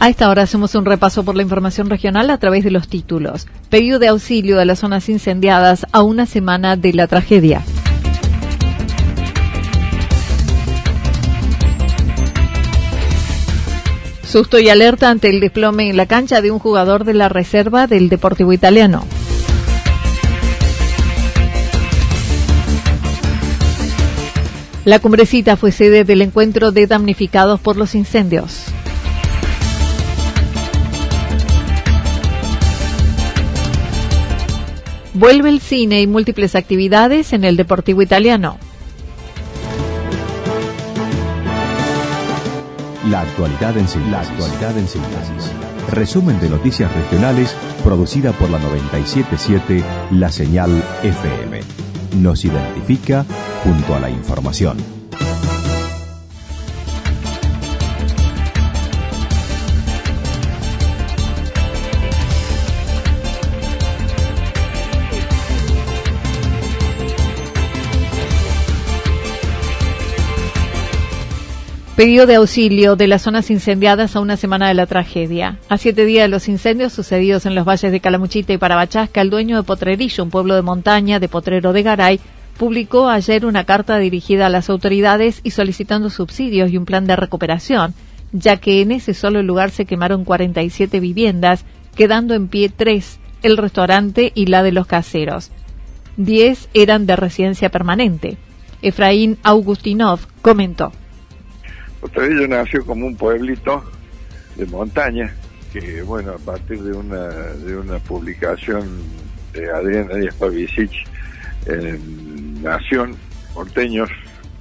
[0.00, 3.48] A esta hora hacemos un repaso por la información regional a través de los títulos.
[3.68, 7.62] Pedido de auxilio de las zonas incendiadas a una semana de la tragedia.
[14.22, 17.88] Susto y alerta ante el desplome en la cancha de un jugador de la reserva
[17.88, 19.04] del Deportivo Italiano.
[24.84, 28.66] La cumbrecita fue sede del encuentro de damnificados por los incendios.
[35.18, 38.56] Vuelve el cine y múltiples actividades en el Deportivo Italiano.
[43.10, 45.52] La actualidad en síntesis.
[45.90, 47.52] Resumen de noticias regionales
[47.82, 50.70] producida por la 977 La Señal
[51.02, 51.62] FM.
[52.20, 53.26] Nos identifica
[53.64, 54.97] junto a la información.
[71.98, 75.58] Pedido de auxilio de las zonas incendiadas a una semana de la tragedia.
[75.68, 79.30] A siete días de los incendios sucedidos en los valles de Calamuchita y Parabachasca, el
[79.30, 82.20] dueño de Potrerillo, un pueblo de montaña de Potrero de Garay,
[82.56, 87.16] publicó ayer una carta dirigida a las autoridades y solicitando subsidios y un plan de
[87.16, 87.94] recuperación,
[88.30, 91.64] ya que en ese solo lugar se quemaron 47 viviendas,
[91.96, 95.50] quedando en pie tres, el restaurante y la de los caseros.
[96.16, 98.36] Diez eran de residencia permanente.
[98.82, 100.92] Efraín Augustinov comentó.
[102.00, 103.84] Potrerillo nació como un pueblito
[104.56, 105.34] de montaña,
[105.72, 108.88] que bueno, a partir de una, de una publicación
[109.52, 110.90] de Adriana Díaz Pavicic
[111.66, 113.16] en Nación,
[113.54, 114.08] porteños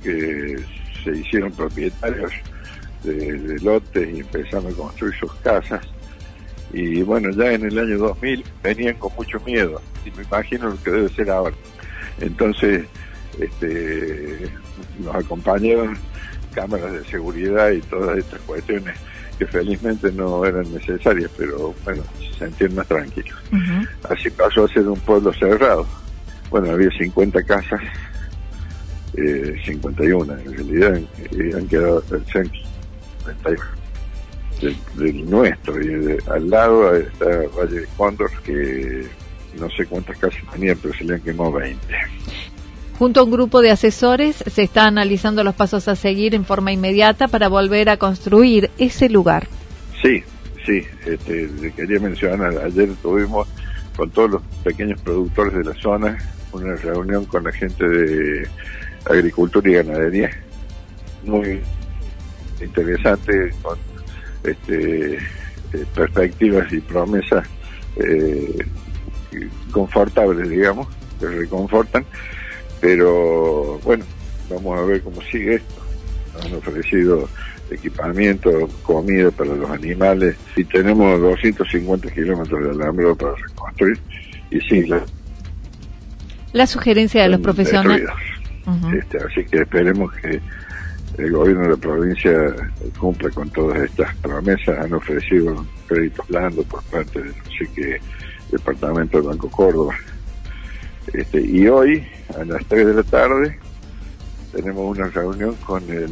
[0.04, 0.58] que
[1.04, 2.32] se hicieron propietarios
[3.04, 5.86] de, lotes y empezaron a construir sus casas.
[6.74, 10.84] Y bueno, ya en el año 2000 venían con mucho miedo, y me imagino lo
[10.84, 11.56] que debe ser ahora.
[12.20, 12.86] Entonces,
[13.40, 14.50] este,
[15.00, 15.98] nos acompañaron
[16.54, 18.96] cámaras de seguridad y todas estas cuestiones
[19.38, 23.38] que felizmente no eran necesarias, pero bueno, se sentían más tranquilos.
[24.10, 25.86] Así pasó a ser un pueblo cerrado.
[26.50, 27.82] Bueno, había 50 casas,
[29.16, 32.62] eh, 51 en realidad, y han quedado el centro
[34.96, 35.82] del, nuestro.
[35.82, 37.26] Y al lado está
[37.56, 39.08] Valle de Cóndor, que
[39.60, 41.80] no sé cuántas casas tenían, pero se le han quemado 20.
[42.98, 46.72] Junto a un grupo de asesores se está analizando los pasos a seguir en forma
[46.72, 49.48] inmediata para volver a construir ese lugar.
[50.02, 50.24] Sí,
[50.66, 53.48] sí, este, quería mencionar, ayer tuvimos
[53.96, 56.18] con todos los pequeños productores de la zona
[56.52, 58.48] una reunión con la gente de
[59.06, 60.32] agricultura y ganadería,
[61.24, 61.62] muy
[62.62, 63.78] interesante, con
[64.44, 67.48] este, eh, perspectivas y promesas
[67.98, 68.66] eh,
[69.72, 70.88] confortables, digamos,
[71.20, 72.06] que reconfortan
[72.80, 74.06] pero bueno,
[74.50, 75.76] vamos a ver cómo sigue esto.
[76.44, 77.28] Han ofrecido
[77.72, 78.50] equipamiento,
[78.84, 84.00] comida para los animales y tenemos 250 kilómetros de alambre para reconstruir
[84.50, 84.86] y sí,
[86.54, 88.08] la, sugerencia de los profesionales.
[88.94, 90.42] Este, así que esperemos que
[91.18, 92.56] el gobierno de la provincia
[93.00, 94.78] cumpla con todas estas promesas.
[94.80, 98.00] Han ofrecido créditos blandos por parte de así que
[98.52, 99.96] departamento del Banco Córdoba.
[101.14, 102.06] Este, y hoy,
[102.38, 103.58] a las 3 de la tarde,
[104.52, 106.12] tenemos una reunión con el,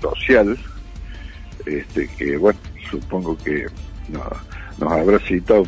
[0.00, 0.56] social,
[1.64, 2.58] este, que bueno,
[2.90, 3.66] supongo que
[4.08, 4.22] no,
[4.78, 5.64] nos habrá citado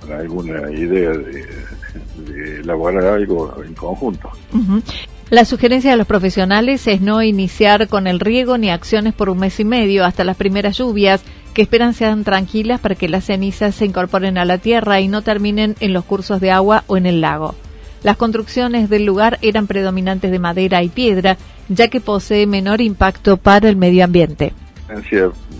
[0.00, 4.30] con alguna idea de, elaborar algo en conjunto.
[5.30, 9.38] La sugerencia de los profesionales es no iniciar con el riego ni acciones por un
[9.38, 11.22] mes y medio hasta las primeras lluvias,
[11.58, 15.22] que esperan sean tranquilas para que las cenizas se incorporen a la tierra y no
[15.22, 17.56] terminen en los cursos de agua o en el lago.
[18.04, 21.36] Las construcciones del lugar eran predominantes de madera y piedra,
[21.68, 24.52] ya que posee menor impacto para el medio ambiente.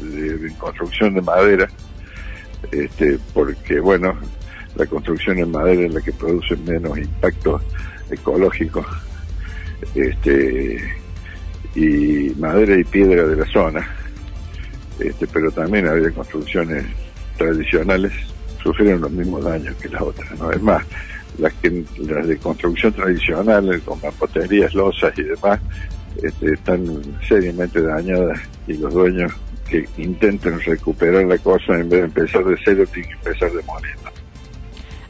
[0.00, 1.68] De, construcción de madera,
[2.70, 4.14] este, porque bueno,
[4.76, 7.60] la construcción en madera es la que produce menos impacto
[8.08, 8.86] ecológico,
[9.96, 10.78] este,
[11.74, 13.98] y madera y piedra de la zona,
[15.00, 16.84] este, pero también había construcciones
[17.36, 18.12] tradicionales
[18.62, 20.50] sufrieron los mismos daños que las otras, ¿no?
[20.50, 20.84] Es más,
[21.38, 25.60] las que las de construcción tradicional, con mamposterías, losas y demás,
[26.22, 29.32] este, están seriamente dañadas y los dueños
[29.68, 33.58] que intenten recuperar la cosa en vez de empezar de cero tienen que empezar de
[33.58, 34.10] demoliendo.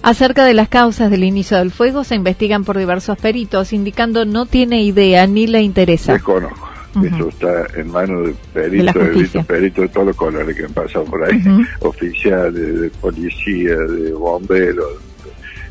[0.02, 4.46] Acerca de las causas del inicio del fuego se investigan por diversos peritos, indicando no
[4.46, 6.12] tiene idea ni le interesa.
[6.12, 6.67] Desconozco.
[7.02, 11.04] Eso está en manos de peritos, de peritos de todos los colores que han pasado
[11.04, 11.42] por ahí,
[11.80, 14.94] oficiales, de policía, de bomberos,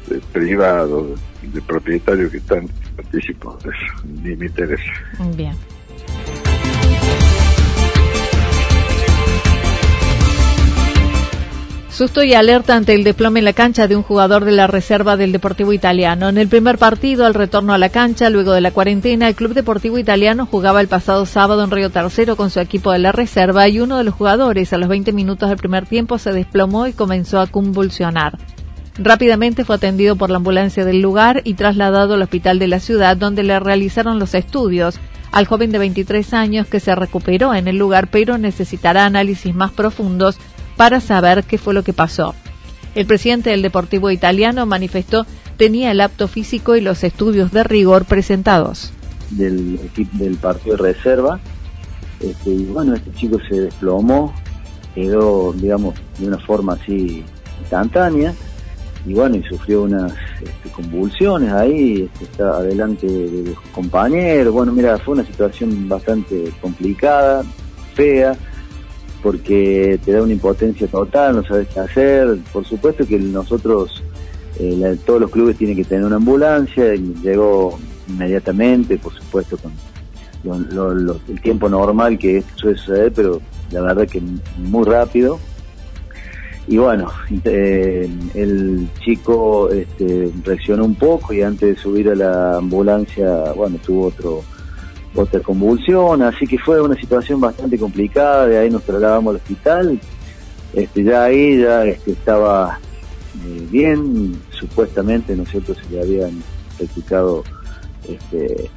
[0.10, 3.58] de privados, de propietarios que están participando.
[3.64, 4.84] De eso, ni me interesa.
[5.36, 5.56] Bien.
[11.98, 15.18] Susto y alerta ante el desplome en la cancha de un jugador de la reserva
[15.18, 16.30] del Deportivo Italiano.
[16.30, 19.56] En el primer partido, al retorno a la cancha, luego de la cuarentena, el Club
[19.56, 23.68] Deportivo Italiano jugaba el pasado sábado en Río Tercero con su equipo de la reserva
[23.68, 26.94] y uno de los jugadores a los 20 minutos del primer tiempo se desplomó y
[26.94, 28.38] comenzó a convulsionar.
[29.00, 33.18] Rápidamente fue atendido por la ambulancia del lugar y trasladado al hospital de la ciudad
[33.18, 35.00] donde le realizaron los estudios
[35.32, 39.72] al joven de 23 años que se recuperó en el lugar pero necesitará análisis más
[39.72, 40.38] profundos
[40.78, 42.34] para saber qué fue lo que pasó.
[42.96, 45.26] El presidente del Deportivo Italiano manifestó
[45.58, 48.94] tenía el apto físico y los estudios de rigor presentados.
[49.32, 51.40] Del equipo del partido de reserva,
[52.20, 54.34] este, y bueno, este chico se desplomó,
[54.96, 57.24] quedó, digamos, de una forma así
[57.60, 58.34] instantánea,
[59.06, 64.72] y bueno, y sufrió unas este, convulsiones ahí, este, está adelante de, de compañeros, bueno,
[64.72, 67.44] mira, fue una situación bastante complicada,
[67.94, 68.36] fea,
[69.28, 74.02] porque te da una impotencia total, no sabes qué hacer, por supuesto que nosotros,
[74.58, 77.78] eh, todos los clubes tienen que tener una ambulancia, y llegó
[78.08, 79.74] inmediatamente, por supuesto, con
[81.28, 83.42] el tiempo normal que suele suceder, pero
[83.72, 84.22] la verdad que
[84.60, 85.40] muy rápido,
[86.66, 87.12] y bueno,
[87.44, 93.78] eh, el chico este, reaccionó un poco y antes de subir a la ambulancia, bueno,
[93.86, 94.42] tuvo otro
[95.16, 100.00] otra convulsión, así que fue una situación bastante complicada, de ahí nos trasladamos al hospital,
[100.74, 102.80] este, ya ahí ya este, estaba
[103.46, 106.44] eh, bien, supuestamente, ¿no cierto?, se le habían
[106.78, 107.44] practicado
[108.08, 108.70] este,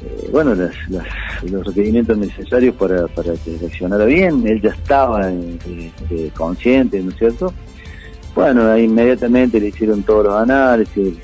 [0.00, 4.46] eh, bueno, los requerimientos necesarios para, para que reaccionara bien.
[4.46, 7.52] Él ya estaba eh, consciente, ¿no es cierto?
[8.34, 11.14] Bueno, inmediatamente le hicieron todos los análisis.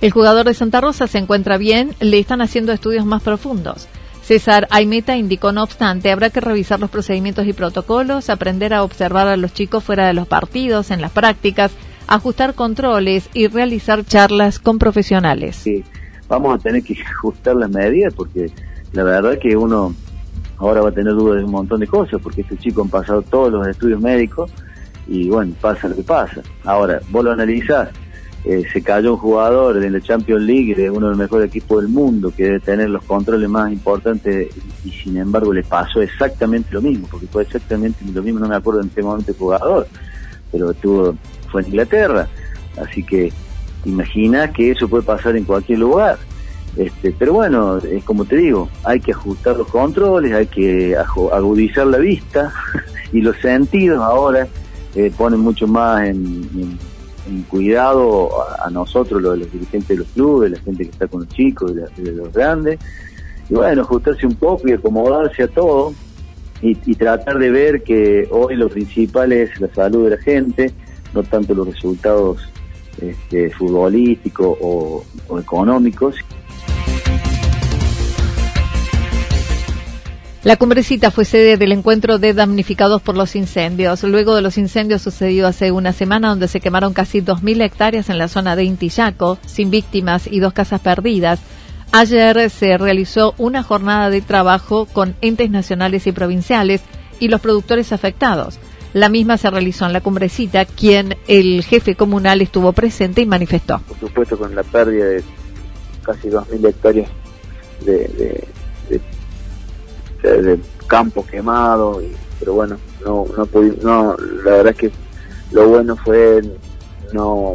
[0.00, 3.88] El jugador de Santa Rosa se encuentra bien, le están haciendo estudios más profundos.
[4.22, 9.28] César Aimeta indicó, no obstante, habrá que revisar los procedimientos y protocolos, aprender a observar
[9.28, 11.72] a los chicos fuera de los partidos, en las prácticas,
[12.08, 15.56] ajustar controles y realizar charlas con profesionales.
[15.56, 15.84] Sí
[16.28, 18.50] vamos a tener que ajustar las medidas porque
[18.92, 19.94] la verdad que uno
[20.58, 23.22] ahora va a tener dudas de un montón de cosas porque este chico han pasado
[23.22, 24.50] todos los estudios médicos
[25.06, 26.42] y bueno, pasa lo que pasa.
[26.64, 27.90] Ahora, vos lo analizás,
[28.48, 31.82] eh, se cayó un jugador de la Champions League, de uno de los mejores equipos
[31.82, 34.48] del mundo, que debe tener los controles más importantes
[34.84, 38.54] y, sin embargo le pasó exactamente lo mismo, porque fue exactamente lo mismo, no me
[38.54, 39.88] acuerdo en qué momento el jugador,
[40.52, 41.16] pero estuvo,
[41.50, 42.28] fue en Inglaterra,
[42.80, 43.32] así que
[43.84, 46.16] imagina que eso puede pasar en cualquier lugar.
[46.76, 51.88] Este, pero bueno, es como te digo, hay que ajustar los controles, hay que agudizar
[51.88, 52.52] la vista
[53.12, 54.46] y los sentidos ahora
[54.94, 56.78] eh, ponen mucho más en,
[57.48, 58.30] cuidado
[58.64, 61.86] a, nosotros, los, dirigentes de los clubes, la gente que está con los chicos, de,
[61.96, 62.78] de los grandes.
[63.48, 65.94] Y bueno, ajustarse un poco y acomodarse a todo
[66.62, 70.72] y, y tratar de ver que hoy lo principal es la salud de la gente,
[71.14, 72.38] no tanto los resultados
[73.00, 75.04] este, futbolísticos o,
[75.38, 76.16] económicos.
[80.46, 84.04] La cumbrecita fue sede del encuentro de damnificados por los incendios.
[84.04, 88.18] Luego de los incendios sucedidos hace una semana donde se quemaron casi 2.000 hectáreas en
[88.18, 91.40] la zona de Intillaco, sin víctimas y dos casas perdidas,
[91.90, 96.80] ayer se realizó una jornada de trabajo con entes nacionales y provinciales
[97.18, 98.60] y los productores afectados.
[98.92, 103.80] La misma se realizó en la cumbrecita, quien el jefe comunal estuvo presente y manifestó.
[103.80, 105.24] Por supuesto, con la pérdida de
[106.04, 107.10] casi 2.000 hectáreas
[107.84, 108.46] de
[108.88, 109.00] de
[110.86, 113.48] campo quemado, y, pero bueno, no, no,
[113.82, 114.90] no, la verdad que
[115.52, 116.42] lo bueno fue
[117.12, 117.54] no,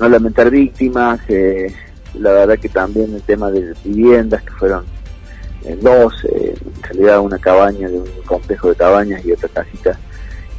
[0.00, 1.74] no lamentar víctimas, eh,
[2.14, 4.84] la verdad que también el tema de viviendas, que fueron
[5.64, 9.98] eh, dos, eh, en realidad una cabaña de un complejo de cabañas y otra casita.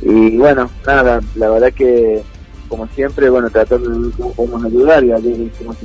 [0.01, 2.21] Y bueno, nada, la verdad que
[2.69, 5.77] como siempre, bueno, tratando de cómo podemos ayudar y ayer hicimos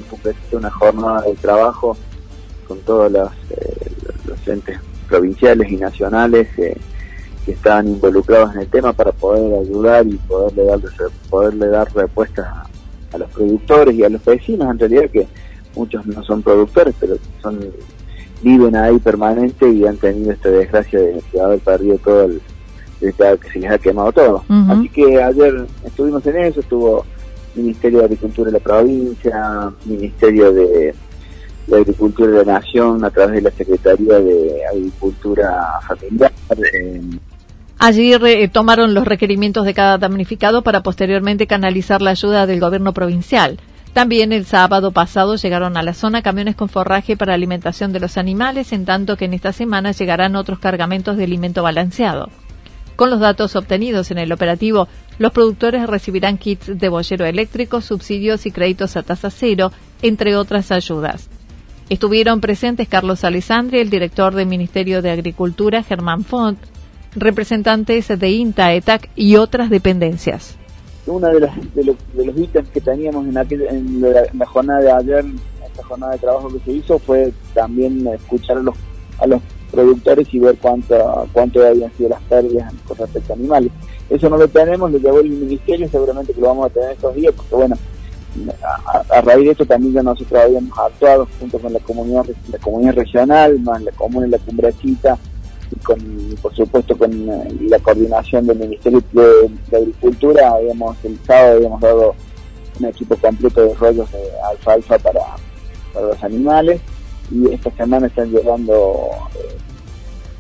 [0.51, 1.97] una jornada de trabajo
[2.67, 3.31] con todos los,
[4.27, 4.79] los entes
[5.09, 6.77] provinciales y nacionales que
[7.47, 10.81] están involucrados en el tema para poder ayudar y poderle dar,
[11.29, 15.27] poderle dar respuestas a, los productores y a los vecinos, en realidad que
[15.77, 17.61] muchos no son productores, pero son
[18.43, 22.41] viven ahí permanente y han tenido esta desgracia de, haber perdido todo el,
[23.01, 24.45] de que se les ha quemado todo.
[24.69, 27.05] Así que ayer estuvimos en eso, estuvo
[27.55, 30.95] Ministerio de Agricultura de la provincia, Ministerio de
[31.67, 36.33] de Agricultura de la Nación a través de la Secretaría de Agricultura Familiar.
[37.79, 42.93] Allí eh, tomaron los requerimientos de cada damnificado para posteriormente canalizar la ayuda del gobierno
[42.93, 43.59] provincial.
[43.93, 48.17] También el sábado pasado llegaron a la zona camiones con forraje para alimentación de los
[48.17, 52.31] animales, en tanto que en esta semana llegarán otros cargamentos de alimento balanceado.
[52.97, 54.87] Con los datos obtenidos en el operativo,
[55.19, 60.71] los productores recibirán kits de bollero eléctrico, subsidios y créditos a tasa cero, entre otras
[60.71, 61.29] ayudas.
[61.89, 66.59] Estuvieron presentes Carlos Alessandri, el director del Ministerio de Agricultura, Germán Font,
[67.15, 70.57] representantes de INTA, ETAC y otras dependencias.
[71.07, 76.19] Uno de, los, ítems que teníamos en, la, jornada de ayer, en esta jornada de
[76.19, 78.77] trabajo que se hizo, fue también escuchar a los,
[79.19, 83.73] a los productores y ver cuánto, cuánto habían sido las pérdidas con respecto a animales.
[84.09, 87.15] Eso no lo tenemos, lo llevó el Ministerio, seguramente que lo vamos a tener estos
[87.15, 87.77] días, porque bueno,
[89.11, 92.95] a, raíz de esto también ya nosotros habíamos actuado junto con la comunidad la comunidad
[92.95, 95.19] regional, más la comuna y la cumbrecita,
[95.71, 95.99] y con,
[96.41, 102.15] por supuesto con eh, la coordinación del Ministerio de, Agricultura, habíamos el habíamos dado
[102.81, 105.21] un equipo completo de rollos de alfalfa para,
[105.93, 106.81] para los animales
[107.31, 109.57] y esta semana están llevando eh,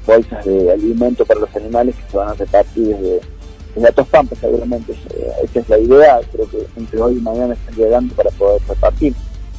[0.06, 3.31] bolsas de alimento para los animales que se van a repartir desde
[3.74, 7.54] en Gatos Pampas seguramente eh, esa es la idea, creo que entre hoy y mañana
[7.54, 9.14] están llegando para poder repartir.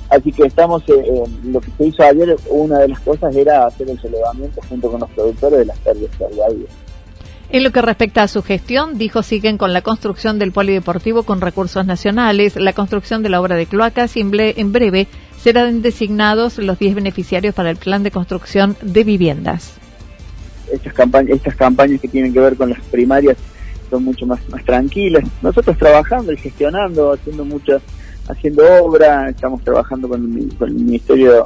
[0.10, 3.90] Así que estamos, eh, lo que se hizo ayer, una de las cosas era hacer
[3.90, 6.68] el relevamiento junto con los productores de las pérdidas que había habido.
[7.50, 11.42] En lo que respecta a su gestión, dijo siguen con la construcción del polideportivo con
[11.42, 15.08] recursos nacionales, la construcción de la obra de cloacas y en breve
[15.40, 19.74] serán designados los 10 beneficiarios para el plan de construcción de viviendas.
[20.72, 23.38] Estas campañas, estas campañas que tienen que ver con las primarias
[23.94, 25.24] son mucho más, más tranquilas.
[25.44, 27.84] Nosotros trabajando y gestionando, haciendo muchas,
[28.28, 30.24] haciendo obra, estamos trabajando con,
[30.62, 31.46] el Ministerio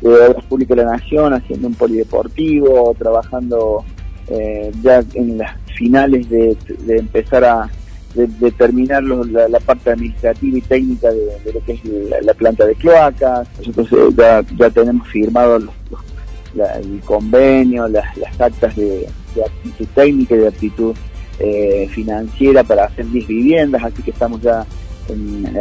[0.00, 3.84] de Obras Públicas de la Nación, haciendo un polideportivo, trabajando
[4.28, 6.56] eh, ya en las finales de,
[6.88, 7.70] empezar a
[8.14, 11.80] determinar la, parte administrativa y técnica de, lo que es
[12.24, 13.46] la, planta de cloacas.
[13.58, 19.06] Nosotros eh, ya, ya tenemos firmado el convenio, las, las actas de,
[19.36, 20.96] de aptitud técnica y de aptitud
[21.38, 24.66] eh, financiera para hacer 10 viviendas, así que estamos ya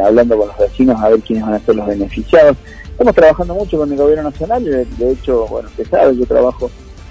[0.03, 2.57] hablando con los vecinos a ver quiénes van a ser los beneficiados.
[2.89, 6.69] Estamos trabajando mucho con el gobierno nacional, de, hecho, bueno, usted sabe, yo trabajo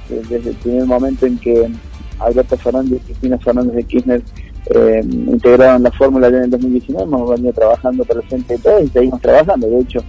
[0.09, 1.71] desde el primer momento en que
[2.19, 4.23] Alberto Fernández y Cristina Fernández de Kirchner
[4.67, 8.83] eh, integraron la fórmula en el 2019, hemos venido trabajando para el frente de todos
[8.83, 9.69] y seguimos trabajando.
[9.69, 10.01] De hecho,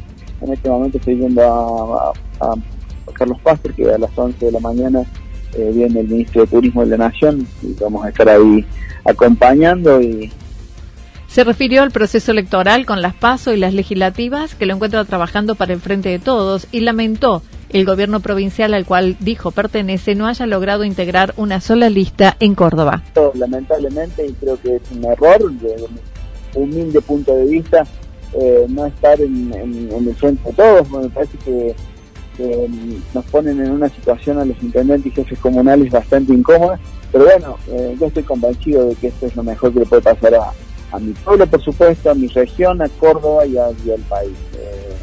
[0.42, 2.56] en este momento estoy yendo a, a,
[3.14, 5.04] Carlos Paz, porque a las 11 de la mañana
[5.54, 8.66] eh, viene el ministro de Turismo de la Nación y vamos a estar ahí
[9.06, 10.32] acompañando y
[11.27, 15.56] se refirió al proceso electoral con las PASO y las legislativas que lo encuentra trabajando
[15.56, 20.27] para el frente de todos y lamentó el gobierno provincial al cual dijo pertenece no
[20.27, 23.04] haya logrado integrar una sola lista en Córdoba.
[23.36, 26.00] Lamentablemente, y creo que es un error desde un
[26.63, 27.84] humilde punto de vista,
[28.34, 30.89] eh, no estar en, en, el frente de todos.
[30.89, 31.75] Me parece que
[33.13, 36.79] nos ponen en una situación a los intendentes y jefes comunales bastante incómoda,
[37.12, 40.01] pero bueno, eh, yo estoy convencido de que esto es lo mejor que le puede
[40.01, 43.75] pasar a, mi pueblo, por supuesto, a mi región, a Córdoba y, al
[44.10, 44.38] país.
[44.58, 44.96] Eh,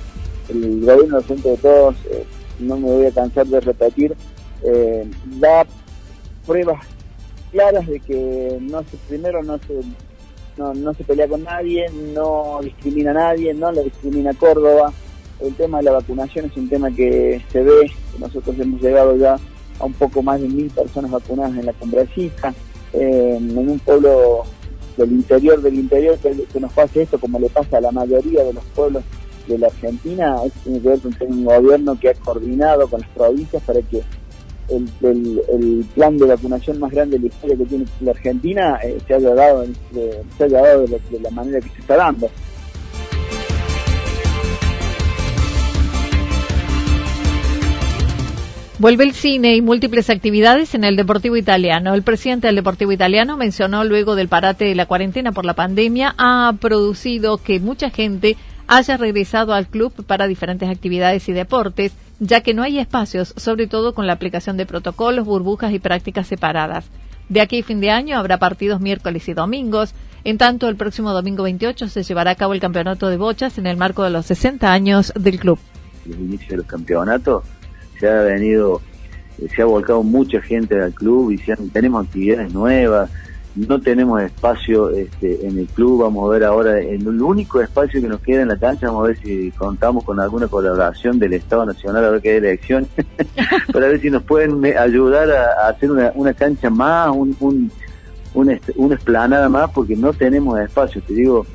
[0.48, 2.24] el gobierno del centro de todos, eh,
[2.58, 4.14] no me voy a cansar de repetir,
[4.62, 5.66] eh, da
[6.46, 6.86] pruebas
[7.52, 9.80] claras de que no se, primero no se,
[10.56, 14.92] no, no se pelea con nadie, no discrimina a nadie, no le discrimina a Córdoba.
[15.44, 19.36] El tema de la vacunación es un tema que se ve, nosotros hemos llegado ya
[19.78, 22.54] a un poco más de mil personas vacunadas en la cumbrecita,
[22.94, 24.44] eh, en un pueblo
[24.96, 28.54] del interior del interior que, nos pase esto, como le pasa a la mayoría de
[28.54, 29.02] los pueblos
[29.46, 33.10] de la Argentina, es tiene que ver con un gobierno que ha coordinado con las
[33.10, 34.02] provincias para que
[34.70, 39.12] el, plan de vacunación más grande de la historia que tiene la Argentina eh, se
[39.12, 39.66] haya dado,
[40.38, 42.30] se haya dado de la manera que se está dando.
[48.84, 51.94] Vuelve el cine y múltiples actividades en el Deportivo Italiano.
[51.94, 56.14] El presidente del Deportivo Italiano mencionó luego del parate de la cuarentena por la pandemia
[56.18, 58.36] ha producido que mucha gente
[58.66, 63.68] haya regresado al club para diferentes actividades y deportes, ya que no hay espacios, sobre
[63.68, 66.84] todo con la aplicación de protocolos, burbujas y prácticas separadas.
[67.30, 69.94] De aquí a fin de año habrá partidos miércoles y domingos.
[70.24, 73.66] En tanto, el próximo domingo 28 se llevará a cabo el campeonato de bochas en
[73.66, 75.58] el marco de los 60 años del club.
[76.04, 77.44] El inicio de los campeonatos
[77.98, 78.80] se ha venido,
[79.54, 81.38] se ha volcado mucha gente al club y
[81.70, 83.10] tenemos actividades nuevas,
[83.54, 88.00] no tenemos espacio este, en el club, vamos a ver ahora, en el único espacio
[88.00, 91.34] que nos queda en la cancha, vamos a ver si contamos con alguna colaboración del
[91.34, 92.88] Estado Nacional, a ver qué hay elección,
[93.72, 97.70] para ver si nos pueden eh, ayudar a, hacer una, cancha más, un, un,
[98.34, 101.46] una, una esplanada más, porque no tenemos espacio, te digo,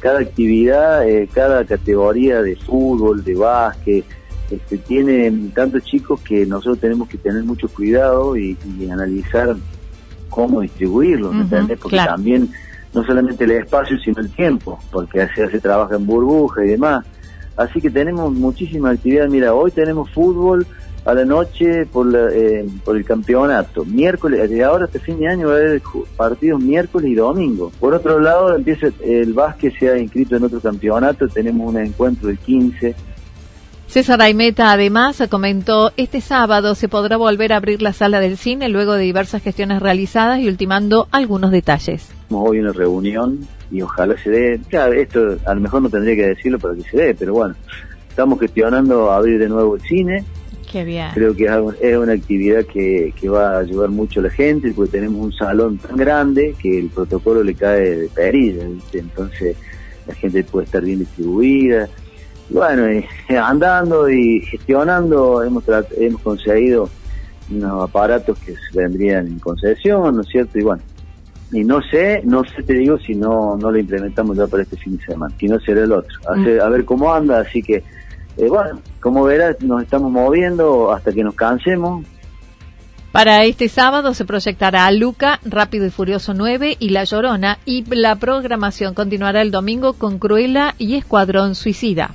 [0.00, 4.04] cada actividad, eh, cada categoría de fútbol, de básquet,
[4.52, 8.56] este, tienen tantos chicos que nosotros tenemos que tener mucho cuidado y,
[8.90, 9.56] analizar
[10.28, 11.32] cómo distribuirlo,
[11.80, 12.50] Porque también
[12.92, 17.06] no solamente el espacio, sino el tiempo, porque se hace trabaja en burbuja y demás.
[17.56, 19.28] Así que tenemos muchísima actividad.
[19.28, 20.66] Mira, hoy tenemos fútbol
[21.06, 23.86] a la noche por, eh, por el campeonato.
[23.86, 25.82] Miércoles, de ahora hasta fin de año va a haber
[26.16, 27.72] partidos miércoles y domingo.
[27.80, 31.26] Por otro lado, empieza el básquet, se ha inscrito en otro campeonato.
[31.28, 32.94] Tenemos un encuentro el 15
[33.92, 38.70] César Aimeta además comentó, este sábado se podrá volver a abrir la sala del cine
[38.70, 42.08] luego de diversas gestiones realizadas y ultimando algunos detalles.
[42.30, 46.26] Hoy una reunión y ojalá se dé, claro, esto a lo mejor no tendría que
[46.28, 47.54] decirlo para que se dé, pero bueno,
[48.08, 50.24] estamos gestionando abrir de nuevo el cine.
[50.72, 51.08] Qué bien.
[51.12, 51.44] Creo que
[51.82, 55.32] es una actividad que, que va a ayudar mucho a la gente porque tenemos un
[55.34, 59.54] salón tan grande que el protocolo le cae de perilla, entonces
[60.06, 61.90] la gente puede estar bien distribuida
[62.52, 62.84] bueno,
[63.42, 65.64] andando y gestionando hemos,
[65.96, 66.88] hemos conseguido
[67.50, 70.58] unos aparatos que vendrían en concesión, ¿no es cierto?
[70.58, 70.82] Y bueno,
[71.52, 74.76] y no sé, no sé te digo si no, no lo implementamos ya para este
[74.76, 76.44] fin de semana, si no será el otro, a, mm.
[76.44, 77.84] ver cómo anda, así que,
[78.38, 82.06] eh, bueno, como verás, nos estamos moviendo hasta que nos cansemos.
[83.12, 88.16] Para este sábado se proyectará Luca, Rápido y Furioso 9 y La Llorona y la
[88.16, 92.14] programación continuará el domingo con Cruella y Escuadrón Suicida.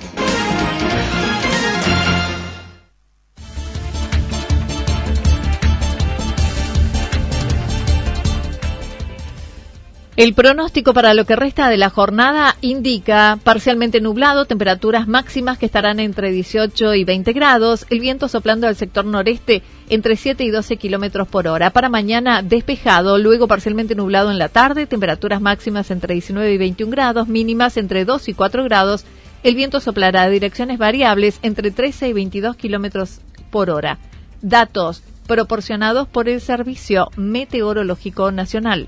[10.21, 15.65] El pronóstico para lo que resta de la jornada indica parcialmente nublado, temperaturas máximas que
[15.65, 20.51] estarán entre 18 y 20 grados, el viento soplando al sector noreste entre 7 y
[20.51, 21.71] 12 kilómetros por hora.
[21.71, 26.91] Para mañana despejado, luego parcialmente nublado en la tarde, temperaturas máximas entre 19 y 21
[26.91, 29.05] grados, mínimas entre 2 y 4 grados.
[29.41, 33.97] El viento soplará a direcciones variables entre 13 y 22 kilómetros por hora.
[34.43, 38.87] Datos proporcionados por el Servicio Meteorológico Nacional.